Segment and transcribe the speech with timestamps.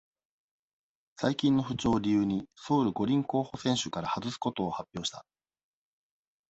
[1.15, 5.23] 最近の不調を理由に、ソウル五輪候補選手から外すことを発表した。